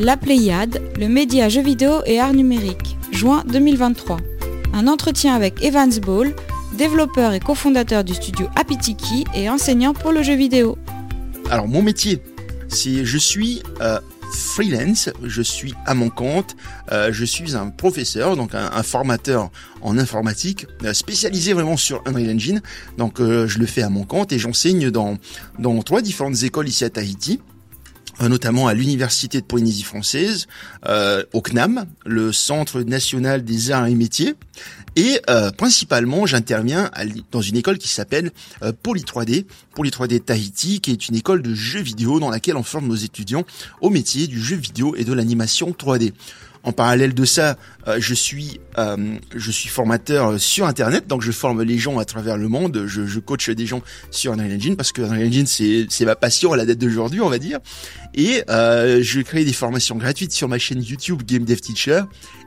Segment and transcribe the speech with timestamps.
[0.00, 4.16] La Pléiade, le média jeux vidéo et art numérique, juin 2023.
[4.72, 6.34] Un entretien avec Evans Ball,
[6.76, 10.76] développeur et cofondateur du studio Apitiki et enseignant pour le jeu vidéo.
[11.48, 12.20] Alors mon métier,
[12.68, 14.00] c'est je suis euh,
[14.32, 16.56] freelance, je suis à mon compte,
[16.90, 22.34] euh, je suis un professeur, donc un, formateur en informatique, euh, spécialisé vraiment sur Unreal
[22.34, 22.62] Engine.
[22.98, 25.18] Donc je le fais à mon compte et j'enseigne dans,
[25.60, 27.38] dans trois différentes écoles ici à Tahiti.
[28.20, 30.46] Euh, notamment à l'Université de Polynésie française,
[30.86, 34.34] euh, au CNAM, le Centre national des arts et métiers,
[34.94, 36.92] et euh, principalement j'interviens
[37.32, 38.30] dans une école qui s'appelle
[38.84, 42.62] Poly 3D, Poly 3D Tahiti, qui est une école de jeux vidéo dans laquelle on
[42.62, 43.44] forme nos étudiants
[43.80, 46.12] au métier du jeu vidéo et de l'animation 3D.
[46.64, 51.30] En parallèle de ça, euh, je suis euh, je suis formateur sur Internet, donc je
[51.30, 52.84] forme les gens à travers le monde.
[52.86, 56.16] Je, je coach des gens sur Unreal Engine parce que Unreal Engine c'est c'est ma
[56.16, 57.60] passion à la date d'aujourd'hui, on va dire.
[58.14, 62.02] Et euh, je crée des formations gratuites sur ma chaîne YouTube Game Dev Teacher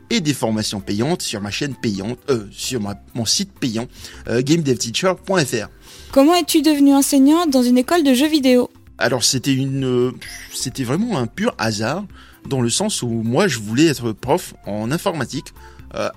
[0.10, 2.82] et des formations payantes sur ma chaîne payante, euh, sur
[3.14, 3.88] mon site payant
[4.28, 5.68] euh, gamedevteacher.fr.
[6.12, 8.70] Comment es-tu devenu enseignant dans une école de jeux vidéo?
[8.98, 10.12] Alors c'était une,
[10.54, 12.06] c'était vraiment un pur hasard
[12.48, 15.54] dans le sens où moi je voulais être prof en informatique.
[15.96, 16.10] Euh,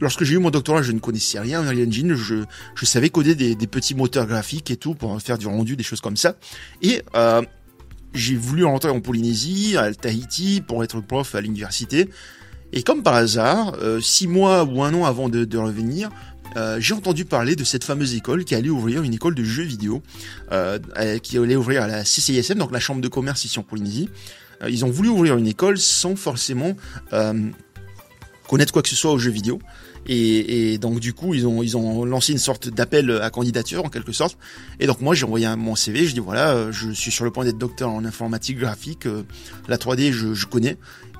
[0.00, 2.14] lorsque j'ai eu mon doctorat, je ne connaissais rien en Unreal Engine.
[2.14, 5.76] Je, je savais coder des, des, petits moteurs graphiques et tout pour faire du rendu,
[5.76, 6.34] des choses comme ça.
[6.82, 7.42] Et euh,
[8.14, 12.08] j'ai voulu rentrer en Polynésie, à Tahiti, pour être prof à l'université.
[12.72, 16.10] Et comme par hasard, euh, six mois ou un an avant de, de revenir,
[16.56, 19.62] euh, j'ai entendu parler de cette fameuse école qui allait ouvrir une école de jeux
[19.62, 20.02] vidéo,
[20.50, 20.78] euh,
[21.22, 24.08] qui allait ouvrir à la CCISM, donc la chambre de commerce ici en Polynésie.
[24.62, 26.76] Euh, ils ont voulu ouvrir une école sans forcément
[27.12, 27.50] euh,
[28.48, 29.58] connaître quoi que ce soit aux jeux vidéo.
[30.06, 33.88] Et, donc du coup ils ont ils ont lancé une sorte d'appel à candidature en
[33.88, 34.36] quelque sorte.
[34.80, 37.30] Et donc moi j'ai envoyé mon CV je dis voilà euh, je suis sur le
[37.30, 39.06] point d'être docteur en informatique graphique
[39.68, 40.76] la 3D je, je connais.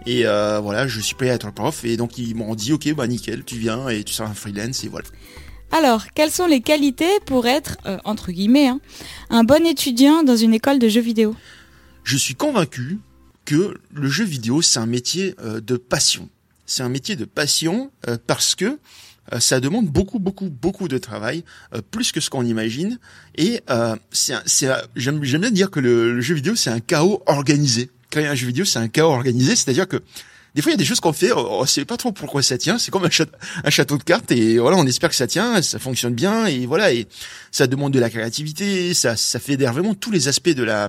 [0.07, 1.85] Et voilà je suis prêt à être prof.
[1.85, 4.85] Et donc ils m'ont dit ok bah nickel tu viens et tu seras un freelance
[4.85, 5.07] et voilà.
[5.75, 8.79] Alors, quelles sont les qualités pour être, entre guillemets, hein,
[9.31, 11.35] un bon étudiant dans une école de jeux vidéo?
[12.05, 12.99] Je suis convaincu
[13.45, 16.29] que le jeu vidéo, c'est un métier euh, de passion.
[16.73, 18.79] C'est un métier de passion euh, parce que
[19.33, 21.45] euh, ça demande beaucoup, beaucoup, beaucoup de travail,
[21.91, 22.99] plus que ce qu'on imagine.
[23.37, 23.61] Et
[24.11, 27.91] c'est, j'aime, bien dire que le, jeu vidéo, c'est un chaos organisé.
[28.09, 30.03] Créer un jeu vidéo, c'est un chaos organisé, c'est-à-dire que
[30.55, 32.57] des fois, il y a des choses qu'on fait, on sait pas trop pourquoi ça
[32.57, 32.79] tient.
[32.79, 35.61] C'est comme un château, un château de cartes et voilà, on espère que ça tient,
[35.61, 36.93] ça fonctionne bien et voilà.
[36.93, 37.07] Et
[37.51, 40.89] ça demande de la créativité, ça, ça fédère vraiment tous les aspects de la,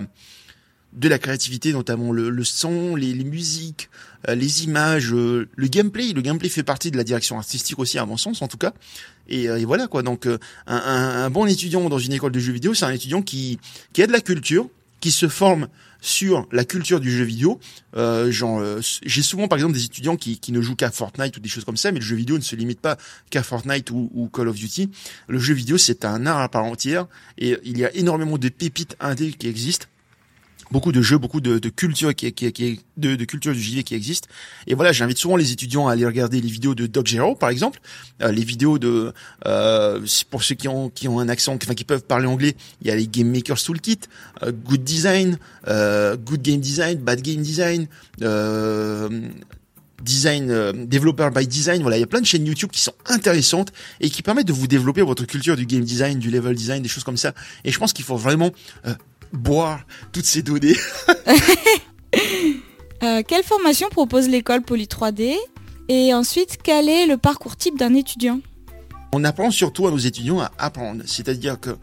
[0.94, 3.88] de la créativité, notamment le, son, les, musiques,
[4.28, 6.12] euh, les images, euh, le gameplay.
[6.12, 8.72] Le gameplay fait partie de la direction artistique aussi, à mon sens en tout cas.
[9.28, 10.02] Et, euh, voilà quoi.
[10.02, 13.58] Donc un, un, bon étudiant dans une école de jeux vidéo, c'est un étudiant qui
[13.92, 14.68] qui a de la culture,
[15.00, 15.68] qui se forme
[16.00, 17.58] sur la culture du jeu vidéo.
[18.28, 21.48] genre, j'ai souvent par exemple des étudiants qui, qui ne jouent qu'à Fortnite ou des
[21.48, 22.98] choses comme ça, mais le jeu vidéo ne se limite pas
[23.30, 24.90] qu'à Fortnite ou, ou, Call of Duty.
[25.28, 27.06] Le jeu vidéo c'est un art à part entière
[27.38, 29.86] et il y a énormément de pépites indé qui existent
[30.74, 33.84] beaucoup de jeux, beaucoup de, de culture qui, qui, qui de, de, culture du JV
[33.84, 34.26] qui existe.
[34.66, 37.50] Et voilà, j'invite souvent les étudiants à aller regarder les vidéos de Doc Gero, par
[37.50, 37.78] exemple,
[38.22, 39.12] euh, les vidéos de
[39.46, 42.88] euh, pour ceux qui ont qui ont un accent, enfin qui peuvent parler anglais, il
[42.88, 44.00] y a les Game Makers Toolkit,
[44.42, 47.86] euh, Good Design, euh, Good Game Design, Bad Game Design.
[50.04, 52.94] Design euh, developer by design voilà il y a plein de chaînes YouTube qui sont
[53.06, 56.82] intéressantes et qui permettent de vous développer votre culture du game design du level design
[56.82, 57.32] des choses comme ça
[57.64, 58.50] et je pense qu'il faut vraiment
[58.86, 58.94] euh,
[59.32, 59.80] boire
[60.12, 60.76] toutes ces données.
[63.02, 65.34] Euh, quelle formation propose l'école Poly 3D
[65.90, 68.40] Et ensuite, quel est le parcours type d'un étudiant?
[69.12, 71.02] On apprend surtout à nos étudiants à apprendre.
[71.04, 71.76] C'est-à-dire que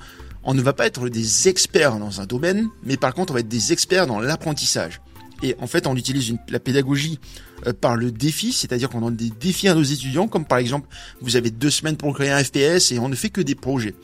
[0.43, 3.41] on ne va pas être des experts dans un domaine, mais par contre, on va
[3.41, 4.99] être des experts dans l'apprentissage.
[5.43, 7.19] Et en fait, on utilise la pédagogie
[7.67, 10.87] euh, par le défi, c'est-à-dire qu'on donne des défis à nos étudiants, comme par exemple,
[11.21, 13.95] vous avez deux semaines pour créer un FPS et on ne fait que des projets.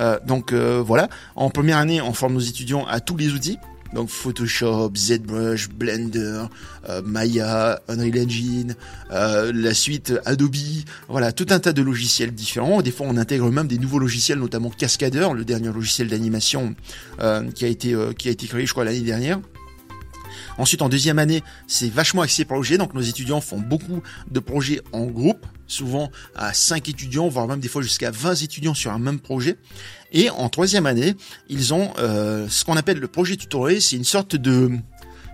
[0.00, 3.58] Euh, donc euh, voilà, en première année, on forme nos étudiants à tous les outils.
[3.94, 6.46] Donc Photoshop, ZBrush, Blender,
[7.04, 8.74] Maya, Unreal Engine,
[9.08, 10.56] la suite Adobe,
[11.08, 12.82] voilà, tout un tas de logiciels différents.
[12.82, 16.74] Des fois, on intègre même des nouveaux logiciels, notamment Cascadeur, le dernier logiciel d'animation
[17.54, 19.38] qui a été qui a été créé, je crois, l'année dernière.
[20.58, 22.78] Ensuite, en deuxième année, c'est vachement axé projet.
[22.78, 27.60] Donc, nos étudiants font beaucoup de projets en groupe, souvent à 5 étudiants, voire même
[27.60, 29.56] des fois jusqu'à 20 étudiants sur un même projet.
[30.12, 31.14] Et en troisième année,
[31.48, 33.80] ils ont euh, ce qu'on appelle le projet tutoré.
[33.80, 34.70] C'est une sorte de...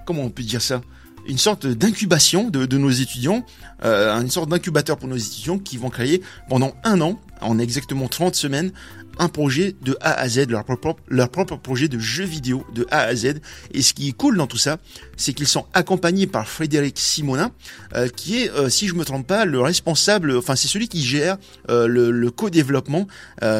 [0.04, 0.81] Comment on peut dire ça
[1.26, 3.44] une sorte d'incubation de, nos étudiants,
[3.84, 8.08] euh, une sorte d'incubateur pour nos étudiants qui vont créer pendant un an, en exactement
[8.08, 8.72] 30 semaines,
[9.19, 12.87] un projet de A à Z, leur propre, leur propre projet de jeu vidéo de
[12.91, 13.35] A à Z.
[13.73, 14.79] Et ce qui est cool dans tout ça,
[15.17, 17.53] c'est qu'ils sont accompagnés par Frédéric Simonin,
[17.94, 21.03] euh, qui est, euh, si je me trompe pas, le responsable, enfin c'est celui qui
[21.03, 21.37] gère
[21.70, 23.06] euh, le, le co-développement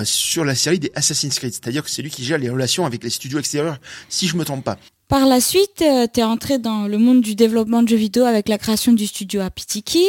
[0.05, 1.53] sur la série des Assassin's Creed.
[1.53, 3.79] C'est-à-dire que c'est lui qui gère les relations avec les studios extérieurs,
[4.09, 4.79] si je me trompe pas.
[5.09, 5.85] Par la suite,
[6.15, 9.07] tu es entré dans le monde du développement de jeux vidéo avec la création du
[9.07, 10.07] studio Apitiki.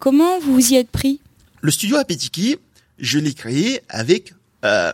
[0.00, 1.20] comment vous y êtes pris?
[1.62, 2.56] Le studio Apitiki,
[2.98, 4.92] je l'ai créé avec euh,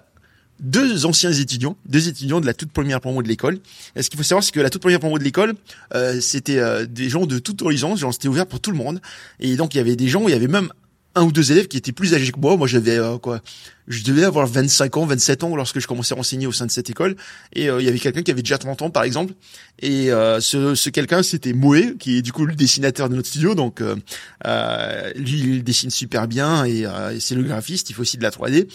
[0.61, 3.58] deux anciens étudiants, deux étudiants de la toute première promo de l'école.
[3.96, 5.55] Et ce qu'il faut savoir, c'est que la toute première promo de l'école,
[5.94, 9.00] euh, c'était euh, des gens de tout horizon, genre c'était ouvert pour tout le monde.
[9.38, 10.70] Et donc il y avait des gens, il y avait même
[11.14, 12.56] un ou deux élèves qui étaient plus âgés que moi.
[12.56, 13.40] Moi, j'avais quoi
[13.88, 16.70] Je devais avoir 25 ans, 27 ans lorsque je commençais à enseigner au sein de
[16.70, 17.17] cette école.
[17.52, 19.34] Et il y avait quelqu'un qui avait déjà 30 ans, par exemple.
[19.81, 23.56] Et ce, ce quelqu'un, c'était Moé, qui est du coup le dessinateur de notre studio.
[23.56, 27.90] Donc, lui, il dessine super bien et, et c'est le graphiste.
[27.90, 28.69] Il faut aussi de la 3D.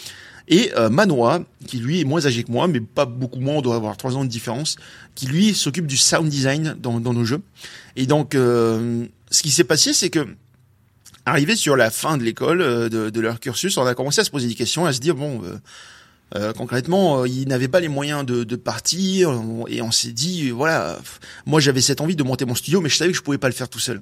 [0.48, 3.62] Et euh, Manoa, qui lui est moins âgé que moi, mais pas beaucoup moins, on
[3.62, 4.76] doit avoir trois ans de différence,
[5.14, 7.42] qui lui s'occupe du sound design dans, dans, nos jeux.
[7.96, 10.26] Et donc, euh, ce qui s'est passé, c'est que
[11.24, 14.24] arrivé sur la fin de l'école, euh, de, de, leur cursus, on a commencé à
[14.24, 15.42] se poser des questions, à se dire bon.
[16.34, 19.30] Euh, concrètement, ils n'avaient pas les moyens de, de partir
[19.68, 20.98] et on s'est dit voilà,
[21.46, 23.46] moi j'avais cette envie de monter mon studio, mais je savais que je pouvais pas
[23.46, 24.00] le faire tout seul.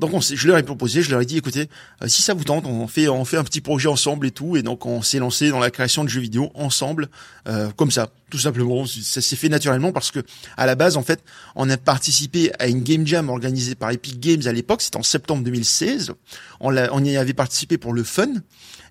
[0.00, 1.68] Donc on je leur ai proposé, je leur ai dit écoutez,
[2.02, 4.56] euh, si ça vous tente, on fait on fait un petit projet ensemble et tout
[4.56, 7.08] et donc on s'est lancé dans la création de jeux vidéo ensemble
[7.48, 10.20] euh, comme ça, tout simplement, ça s'est fait naturellement parce que
[10.56, 11.22] à la base en fait,
[11.56, 15.02] on a participé à une game jam organisée par Epic Games à l'époque, c'était en
[15.02, 16.12] septembre 2016.
[16.60, 18.28] On, on y avait participé pour le fun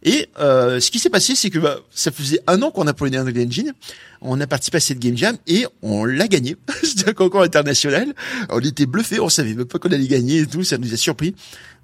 [0.04, 3.18] et euh, ce qui s'est passé, c'est que bah, ça faisait un an qu'on apprenait
[3.18, 3.74] Unreal Engine.
[4.22, 6.56] On a participé à cette game jam et on l'a gagné.
[6.84, 8.14] C'était un concours international.
[8.50, 10.64] On était bluffés, on savait même pas qu'on allait gagner et tout.
[10.64, 11.36] Ça nous a surpris,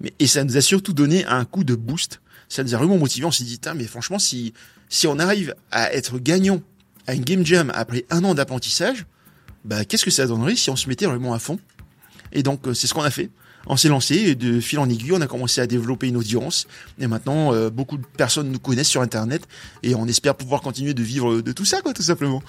[0.01, 2.21] mais et ça nous a surtout donné un coup de boost.
[2.49, 3.25] Ça nous a vraiment motivé.
[3.25, 4.53] On s'est dit, mais franchement, si
[4.89, 6.61] si on arrive à être gagnant
[7.07, 9.05] à une game jam après un an d'apprentissage,
[9.65, 11.59] bah qu'est-ce que ça donnerait si on se mettait vraiment à fond?
[12.31, 13.29] Et donc euh, c'est ce qu'on a fait
[13.67, 16.67] on s'est lancé et de fil en aiguille, on a commencé à développer une audience.
[16.99, 19.47] Et maintenant, euh, beaucoup de personnes nous connaissent sur Internet
[19.83, 22.41] et on espère pouvoir continuer de vivre de tout ça, quoi, tout simplement.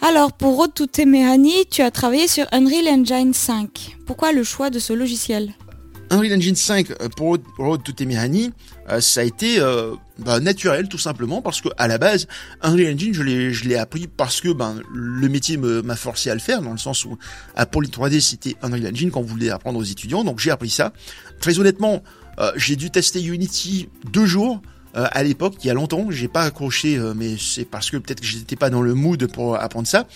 [0.00, 3.96] Alors, pour Road to Temerani, tu as travaillé sur Unreal Engine 5.
[4.06, 5.52] Pourquoi le choix de ce logiciel?
[6.10, 8.52] Unreal Engine 5 euh, pour Road to Temerani,
[8.90, 9.58] euh, ça a été
[10.18, 12.26] bah, naturel tout simplement parce que à la base
[12.62, 16.34] Unreal Engine je l'ai je l'ai appris parce que ben le métier m'a forcé à
[16.34, 17.18] le faire dans le sens où
[17.56, 20.92] à Poly 3D c'était Unreal Engine qu'on voulait apprendre aux étudiants donc j'ai appris ça.
[21.40, 22.02] Très honnêtement,
[22.56, 24.60] j'ai dû tester Unity deux jours.
[24.94, 28.26] À l'époque, il y a longtemps, j'ai pas accroché, mais c'est parce que peut-être que
[28.26, 30.06] j'étais pas dans le mood pour apprendre ça.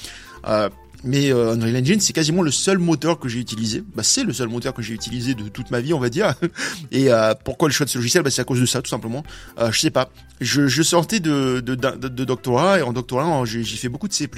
[1.05, 3.83] Mais euh, Unreal Engine, c'est quasiment le seul moteur que j'ai utilisé.
[3.95, 6.35] Bah, c'est le seul moteur que j'ai utilisé de toute ma vie, on va dire.
[6.93, 8.23] Et euh, pourquoi le choix de ce logiciel?
[8.23, 9.25] Bah, C'est à cause de ça, tout simplement.
[9.59, 10.11] Euh, je sais pas.
[10.41, 14.13] Je, je sortais de, de, de, de, doctorat et en doctorat, j'ai fait beaucoup de
[14.13, 14.29] C++.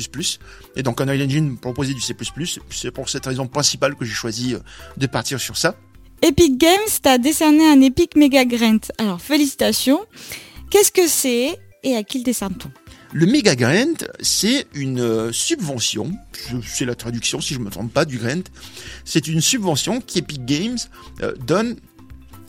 [0.77, 2.15] Et donc Unreal Engine proposait du C++.
[2.71, 4.59] C'est pour cette raison principale que j'ai choisi euh,
[4.97, 5.75] de partir sur ça.
[6.27, 8.79] Epic Games t'a décerné un Epic Mega Grant.
[8.97, 10.01] Alors félicitations.
[10.71, 12.71] Qu'est-ce que c'est et à qui le décerne-t-on
[13.13, 16.11] le Mega Grant, c'est une euh, subvention,
[16.67, 18.43] c'est la traduction si je me trompe pas du grant,
[19.05, 20.79] c'est une subvention qu'Epic Games
[21.23, 21.77] euh, donne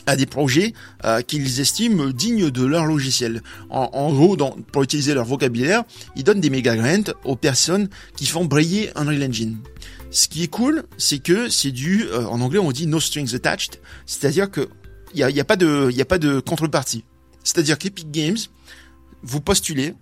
[0.08, 0.74] à des projets
[1.04, 3.42] euh, qu'ils estiment dignes de leur logiciel.
[3.70, 4.38] En, gros,
[4.72, 5.84] pour utiliser leur vocabulaire,
[6.16, 9.58] ils donnent des méga grants aux personnes qui font briller Unreal Engine.
[10.16, 13.82] Ce qui est cool, c'est que c'est du, en anglais on dit no strings attached,
[14.06, 14.70] c'est-à-dire que
[15.14, 17.04] il y a, y a, pas de, y a pas de contrepartie.
[17.44, 18.38] C'est-à-dire qu'Epic Games,
[19.24, 19.94] vous postulez,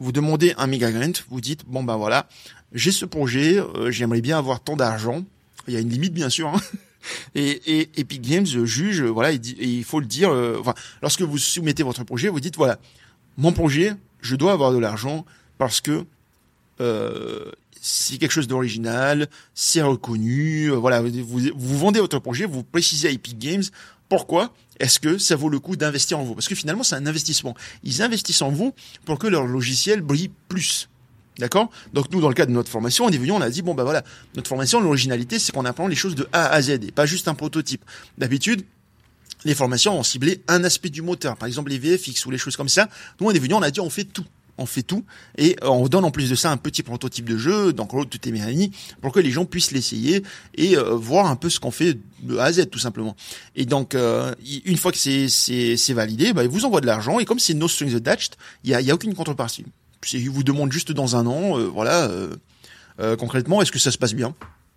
[0.00, 2.28] vous demandez un méga grant, vous dites bon ben voilà,
[2.74, 5.24] j'ai ce projet, euh, j'aimerais bien avoir tant d'argent.
[5.66, 6.48] Il y a une limite bien sûr.
[6.48, 6.60] Hein.
[7.34, 10.30] Et, et, Epic Games juge, voilà, et, il faut le dire.
[10.30, 10.72] Euh, enfin,
[11.02, 12.78] lorsque vous soumettez votre projet, vous dites voilà,
[13.36, 15.26] mon projet, je dois avoir de l'argent
[15.58, 16.06] parce que
[16.80, 17.50] euh,
[17.80, 20.70] c'est quelque chose d'original, c'est reconnu.
[20.72, 23.64] Euh, voilà, vous, vous vendez votre projet, vous précisez à Epic Games
[24.08, 27.06] pourquoi est-ce que ça vaut le coup d'investir en vous Parce que finalement, c'est un
[27.06, 27.54] investissement.
[27.84, 30.88] Ils investissent en vous pour que leur logiciel brille plus.
[31.38, 31.70] D'accord?
[31.92, 33.74] Donc nous, dans le cadre de notre formation, on est venu, on a dit, bon
[33.74, 34.04] bah voilà,
[34.36, 37.26] notre formation, l'originalité, c'est qu'on apprend les choses de A à Z et pas juste
[37.26, 37.84] un prototype.
[38.18, 38.64] D'habitude,
[39.44, 42.56] les formations ont ciblé un aspect du moteur, par exemple les VFX ou les choses
[42.56, 42.88] comme ça.
[43.20, 44.24] Nous, on est venu, on a dit, on fait tout
[44.58, 45.04] on fait tout
[45.38, 48.18] et on donne en plus de ça un petit prototype de jeu, donc Road to
[48.18, 48.70] Temerani,
[49.00, 50.22] pour que les gens puissent l'essayer
[50.54, 53.16] et euh, voir un peu ce qu'on fait de A à Z tout simplement.
[53.56, 54.34] Et donc euh,
[54.64, 57.54] une fois que c'est c'est validé, bah, ils vous envoient de l'argent et comme c'est
[57.54, 59.64] no strings attached, il y a, y a aucune contrepartie.
[60.12, 62.10] Ils vous demandent juste dans un an, euh, voilà,
[63.18, 64.34] concrètement, est-ce que ça se passe bien?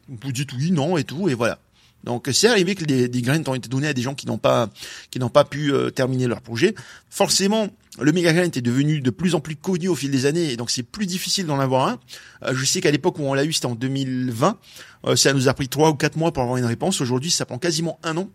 [0.08, 1.60] Vous dites oui, non et tout et voilà.
[2.08, 4.38] Donc c'est arrivé que des, des graines ont été données à des gens qui n'ont
[4.38, 4.70] pas
[5.12, 6.74] qui n'ont pas pu euh, terminer leur projet.
[7.10, 7.68] Forcément,
[8.00, 10.56] le méga grain est devenu de plus en plus connu au fil des années, et
[10.56, 12.00] donc c'est plus difficile d'en avoir un.
[12.44, 14.58] Euh, je sais qu'à l'époque où on l'a eu, c'était en 2020.
[15.06, 17.02] Euh, ça nous a pris trois ou quatre mois pour avoir une réponse.
[17.02, 18.30] Aujourd'hui, ça prend quasiment un an.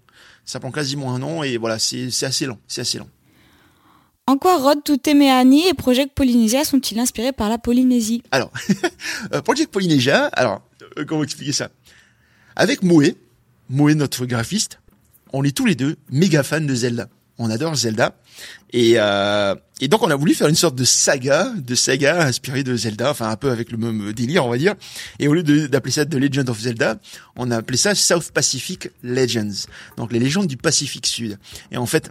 [0.44, 2.58] Ça prend quasiment un an, et voilà, c'est assez lent.
[2.68, 3.08] C'est assez lent.
[4.26, 8.22] En quoi Rod Tutemeani et Project Polynesia sont-ils inspirés par la Polynésie?
[8.32, 8.50] Alors,
[9.44, 10.60] Project Polynesia, alors,
[11.06, 11.70] comment expliquer ça?
[12.54, 13.16] Avec Moé,
[13.72, 14.80] Moé notre graphiste,
[15.32, 17.08] on est tous les deux méga fans de Zelda.
[17.38, 18.14] On adore Zelda.
[18.74, 22.64] Et, euh, et donc on a voulu faire une sorte de saga, de saga inspirée
[22.64, 24.74] de Zelda, enfin un peu avec le même délire on va dire.
[25.18, 27.00] Et au lieu d'appeler ça The Legend of Zelda,
[27.34, 31.38] on a appelé ça South Pacific Legends, donc les légendes du Pacifique Sud.
[31.70, 32.10] Et en fait,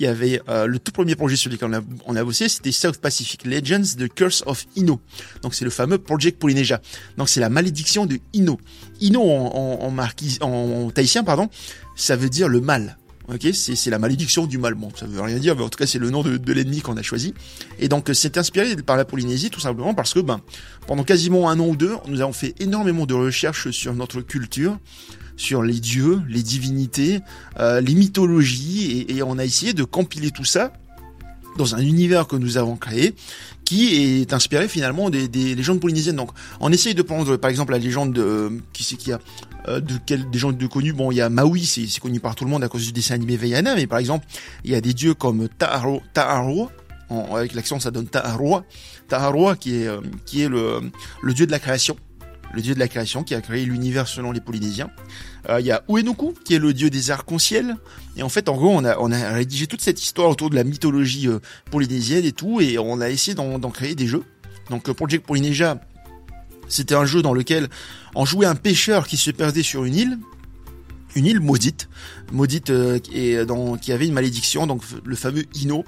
[0.00, 2.48] il y avait euh, le tout premier projet sur lequel on a, on a bossé,
[2.48, 4.98] c'était South Pacific Legends, The Curse of Ino.
[5.42, 6.80] Donc c'est le fameux Project Polynesia.
[7.18, 8.58] Donc c'est la malédiction de Ino.
[9.02, 9.98] Ino en, en, en,
[10.40, 11.50] en, en tahitien, pardon,
[11.96, 12.96] ça veut dire le mal.
[13.28, 14.74] Ok, c'est la malédiction du mal.
[14.74, 16.80] Bon, ça veut rien dire, mais en tout cas c'est le nom de, de l'ennemi
[16.80, 17.34] qu'on a choisi.
[17.78, 20.40] Et donc c'est inspiré par la Polynésie tout simplement parce que ben
[20.86, 24.78] pendant quasiment un an ou deux, nous avons fait énormément de recherches sur notre culture,
[25.40, 27.20] sur les dieux, les divinités,
[27.58, 30.70] euh, les mythologies, et, et, on a essayé de compiler tout ça
[31.56, 33.14] dans un univers que nous avons créé,
[33.64, 36.16] qui est inspiré finalement des, des légendes polynésiennes.
[36.16, 36.30] Donc,
[36.60, 39.18] on essaye de prendre, par exemple, la légende de qui c'est qui a
[39.68, 40.92] euh, de quel, des gens de connus.
[40.92, 43.14] Bon, il y a Maui, c'est connu par tout le monde à cause du dessin
[43.14, 44.26] animé Vaiana, mais par exemple,
[44.64, 46.70] il y a des dieux comme Ta'aro, Ta'aro
[47.34, 48.62] avec l'accent ça donne Ta'aroa,
[49.08, 50.80] Ta'aroa qui est euh, qui est le
[51.22, 51.96] le dieu de la création
[52.52, 54.90] le dieu de la création qui a créé l'univers selon les Polynésiens.
[55.48, 57.76] Euh, il y a Uenuku, qui est le dieu des arcs-en-ciel.
[58.16, 60.56] Et en fait, en gros, on a, on a rédigé toute cette histoire autour de
[60.56, 61.38] la mythologie euh,
[61.70, 64.24] polynésienne et tout, et on a essayé d'en créer des jeux.
[64.68, 65.80] Donc euh, Project Polynesia,
[66.68, 67.68] c'était un jeu dans lequel
[68.14, 70.18] on jouait un pêcheur qui se perdait sur une île,
[71.16, 71.88] une île maudite,
[72.32, 75.84] maudite euh, et dans, qui avait une malédiction, donc le fameux Ino.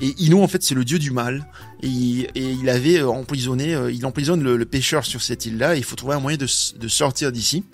[0.00, 1.46] Et Ino, en fait, c'est le dieu du mal.
[1.82, 5.76] Et, il avait euh, emprisonné, euh, il emprisonne le, le, pêcheur sur cette île-là.
[5.76, 6.46] Il faut trouver un moyen de,
[6.88, 7.64] sortir d'ici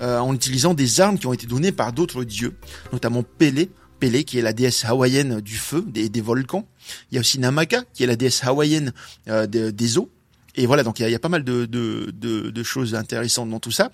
[0.00, 2.54] euh, en utilisant des armes qui ont été données par d'autres dieux,
[2.92, 3.70] notamment Pélé.
[4.00, 6.68] Pélé, qui est la déesse hawaïenne du feu, des, des, volcans.
[7.10, 8.92] Il y a aussi Namaka, qui est la déesse hawaïenne
[9.28, 10.10] euh, de, des eaux.
[10.56, 12.94] Et voilà, donc il y a, y a pas mal de, de, de, de, choses
[12.94, 13.90] intéressantes dans tout ça.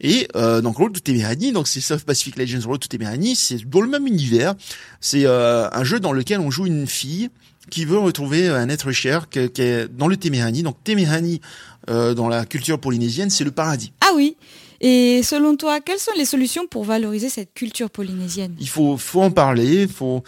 [0.00, 3.68] Et euh, donc Road to Temerani, donc c'est South Pacific Legends Road to Temerani, c'est
[3.68, 4.54] dans le même univers.
[5.00, 7.30] C'est euh, un jeu dans lequel on joue une fille
[7.70, 10.62] qui veut retrouver un être cher qui est dans le Temerani.
[10.62, 11.40] Donc Temerani,
[11.88, 13.92] euh, dans la culture polynésienne, c'est le paradis.
[14.02, 14.36] Ah oui.
[14.82, 18.54] Et selon toi, quelles sont les solutions pour valoriser cette culture polynésienne?
[18.60, 20.22] Il faut, faut en parler, faut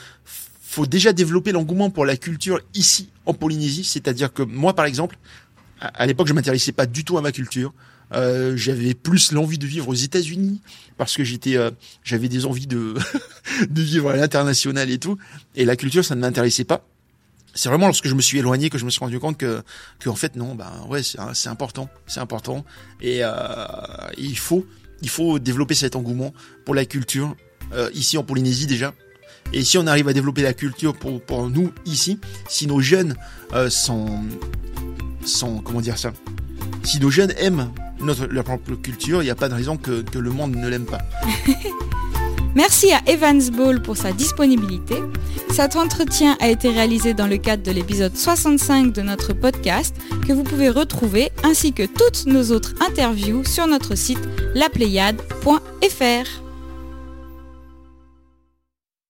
[0.76, 5.16] faut déjà développer l'engouement pour la culture ici en Polynésie, c'est-à-dire que moi par exemple,
[5.80, 7.72] à l'époque, je m'intéressais pas du tout à ma culture.
[8.12, 10.60] Euh, j'avais plus l'envie de vivre aux États-Unis
[10.96, 11.72] parce que j'étais, euh,
[12.04, 12.94] j'avais des envies de
[13.68, 15.18] de vivre à l'international et tout.
[15.56, 16.86] Et la culture, ça ne m'intéressait pas.
[17.56, 19.62] C'est vraiment lorsque je me suis éloigné que je me suis rendu compte que,
[19.98, 22.66] que en fait non, ben ouais, c'est important, c'est important.
[23.00, 23.30] Et euh,
[24.18, 24.66] il faut,
[25.00, 26.34] il faut développer cet engouement
[26.66, 27.34] pour la culture
[27.72, 28.92] euh, ici en Polynésie déjà.
[29.54, 33.16] Et si on arrive à développer la culture pour, pour nous ici, si nos jeunes
[33.54, 34.24] euh, sont
[35.26, 36.12] sont, comment dire ça,
[36.84, 37.70] si nos jeunes aiment
[38.30, 40.84] leur propre culture, il n'y a pas de raison que, que le monde ne l'aime
[40.86, 41.00] pas.
[42.54, 44.94] Merci à Evans Ball pour sa disponibilité.
[45.50, 49.94] Cet entretien a été réalisé dans le cadre de l'épisode 65 de notre podcast
[50.26, 56.45] que vous pouvez retrouver ainsi que toutes nos autres interviews sur notre site lapléiade.fr.